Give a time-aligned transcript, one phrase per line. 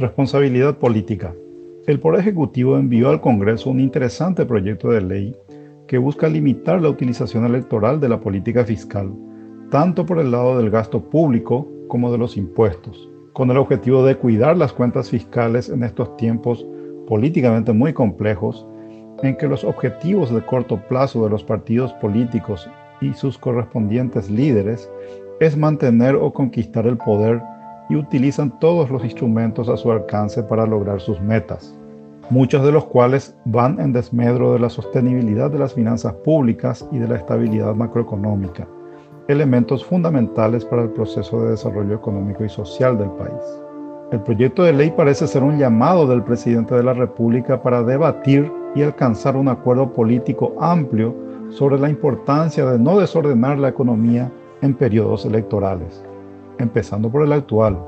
[0.00, 1.34] Responsabilidad política.
[1.86, 5.36] El Poder Ejecutivo envió al Congreso un interesante proyecto de ley
[5.86, 9.12] que busca limitar la utilización electoral de la política fiscal,
[9.70, 14.16] tanto por el lado del gasto público como de los impuestos, con el objetivo de
[14.16, 16.66] cuidar las cuentas fiscales en estos tiempos
[17.06, 18.66] políticamente muy complejos,
[19.22, 22.70] en que los objetivos de corto plazo de los partidos políticos
[23.02, 24.90] y sus correspondientes líderes
[25.40, 27.42] es mantener o conquistar el poder
[27.88, 31.74] y utilizan todos los instrumentos a su alcance para lograr sus metas,
[32.28, 36.98] muchos de los cuales van en desmedro de la sostenibilidad de las finanzas públicas y
[36.98, 38.68] de la estabilidad macroeconómica,
[39.28, 43.62] elementos fundamentales para el proceso de desarrollo económico y social del país.
[44.12, 48.52] El proyecto de ley parece ser un llamado del presidente de la República para debatir
[48.74, 51.14] y alcanzar un acuerdo político amplio
[51.48, 54.30] sobre la importancia de no desordenar la economía
[54.62, 56.04] en periodos electorales
[56.62, 57.78] empezando por el actual,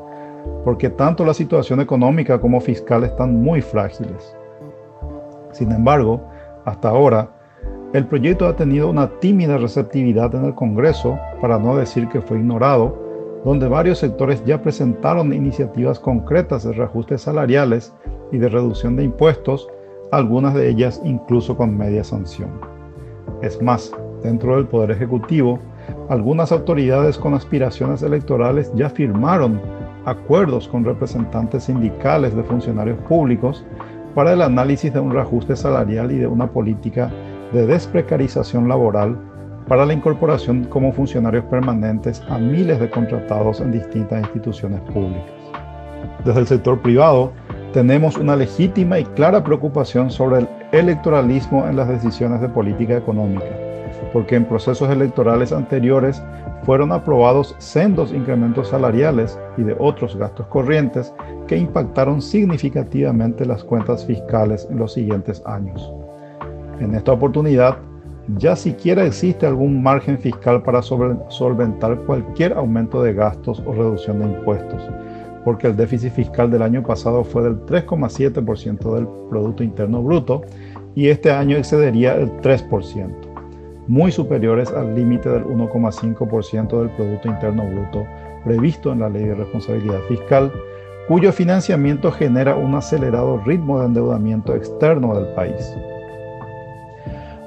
[0.65, 4.37] porque tanto la situación económica como fiscal están muy frágiles.
[5.53, 6.21] Sin embargo,
[6.65, 7.31] hasta ahora,
[7.93, 12.39] el proyecto ha tenido una tímida receptividad en el Congreso, para no decir que fue
[12.39, 12.99] ignorado,
[13.45, 17.93] donde varios sectores ya presentaron iniciativas concretas de reajustes salariales
[18.31, 19.69] y de reducción de impuestos,
[20.11, 22.51] algunas de ellas incluso con media sanción.
[23.43, 25.59] Es más, dentro del Poder Ejecutivo,
[26.13, 29.59] algunas autoridades con aspiraciones electorales ya firmaron
[30.05, 33.65] acuerdos con representantes sindicales de funcionarios públicos
[34.15, 37.11] para el análisis de un reajuste salarial y de una política
[37.55, 39.17] de desprecarización laboral
[39.67, 45.33] para la incorporación como funcionarios permanentes a miles de contratados en distintas instituciones públicas.
[46.27, 47.33] Desde el sector privado,
[47.73, 53.62] tenemos una legítima y clara preocupación sobre el electoralismo en las decisiones de política económica
[54.13, 56.23] porque en procesos electorales anteriores
[56.65, 61.13] fueron aprobados sendos incrementos salariales y de otros gastos corrientes
[61.47, 65.93] que impactaron significativamente las cuentas fiscales en los siguientes años.
[66.81, 67.79] En esta oportunidad,
[68.39, 74.27] ya siquiera existe algún margen fiscal para solventar cualquier aumento de gastos o reducción de
[74.27, 74.81] impuestos,
[75.45, 80.43] porque el déficit fiscal del año pasado fue del 3,7% del Producto Interno Bruto
[80.95, 83.32] y este año excedería el 3%
[83.93, 88.07] muy superiores al límite del 1,5% del Producto Interno Bruto
[88.43, 90.51] previsto en la Ley de Responsabilidad Fiscal,
[91.09, 95.77] cuyo financiamiento genera un acelerado ritmo de endeudamiento externo del país.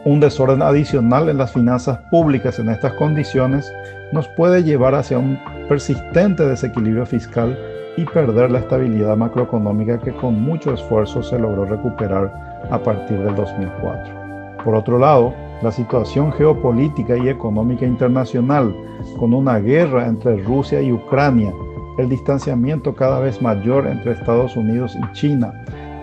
[0.06, 3.68] Un desorden adicional en las finanzas públicas en estas condiciones
[4.14, 7.58] nos puede llevar hacia un persistente desequilibrio fiscal
[7.98, 12.32] y perder la estabilidad macroeconómica que con mucho esfuerzo se logró recuperar
[12.70, 14.64] a partir del 2004.
[14.64, 18.76] Por otro lado, la situación geopolítica y económica internacional,
[19.20, 21.54] con una guerra entre Rusia y Ucrania,
[21.98, 25.54] el distanciamiento cada vez mayor entre Estados Unidos y China,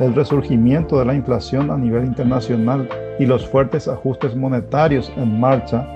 [0.01, 5.87] el resurgimiento de la inflación a nivel internacional y los fuertes ajustes monetarios en marcha,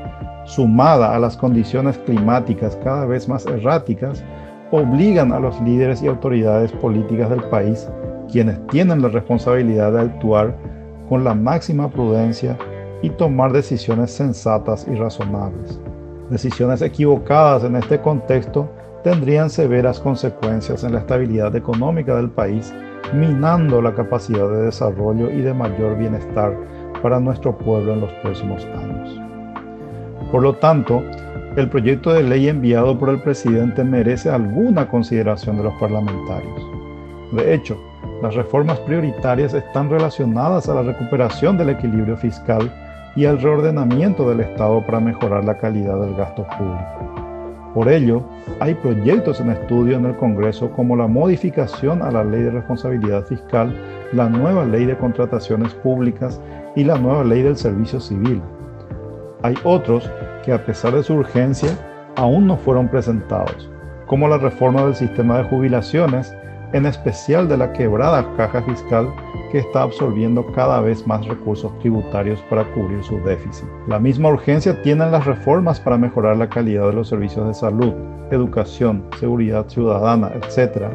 [0.45, 4.22] sumada a las condiciones climáticas cada vez más erráticas,
[4.71, 7.89] obligan a los líderes y autoridades políticas del país,
[8.31, 10.56] quienes tienen la responsabilidad de actuar
[11.09, 12.56] con la máxima prudencia
[13.03, 15.81] y tomar decisiones sensatas y razonables.
[16.31, 18.69] Decisiones equivocadas en este contexto
[19.05, 22.75] tendrían severas consecuencias en la estabilidad económica del país,
[23.15, 26.53] minando la capacidad de desarrollo y de mayor bienestar
[27.03, 29.21] para nuestro pueblo en los próximos años.
[30.33, 31.05] Por lo tanto,
[31.55, 36.63] el proyecto de ley enviado por el presidente merece alguna consideración de los parlamentarios.
[37.33, 37.78] De hecho,
[38.23, 42.73] las reformas prioritarias están relacionadas a la recuperación del equilibrio fiscal
[43.16, 47.16] y al reordenamiento del Estado para mejorar la calidad del gasto público.
[47.75, 48.22] Por ello,
[48.60, 53.25] hay proyectos en estudio en el Congreso como la modificación a la Ley de Responsabilidad
[53.25, 53.75] Fiscal,
[54.12, 56.41] la nueva Ley de Contrataciones Públicas
[56.75, 58.41] y la nueva Ley del Servicio Civil.
[59.43, 60.10] Hay otros
[60.44, 61.71] que a pesar de su urgencia
[62.16, 63.71] aún no fueron presentados,
[64.07, 66.34] como la reforma del sistema de jubilaciones
[66.72, 69.09] en especial de la quebrada caja fiscal
[69.58, 73.68] está absorbiendo cada vez más recursos tributarios para cubrir su déficit.
[73.88, 77.92] La misma urgencia tienen las reformas para mejorar la calidad de los servicios de salud,
[78.30, 80.86] educación, seguridad ciudadana, etc.,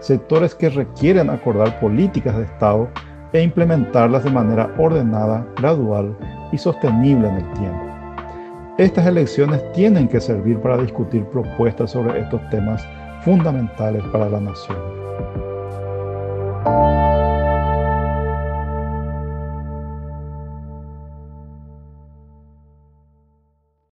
[0.00, 2.88] sectores que requieren acordar políticas de Estado
[3.32, 6.16] e implementarlas de manera ordenada, gradual
[6.52, 7.84] y sostenible en el tiempo.
[8.78, 12.86] Estas elecciones tienen que servir para discutir propuestas sobre estos temas
[13.22, 14.76] fundamentales para la nación.